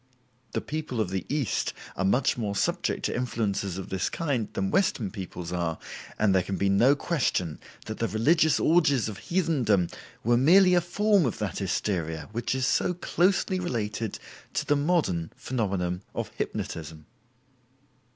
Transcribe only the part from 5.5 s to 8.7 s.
are, and there can be no question that the religious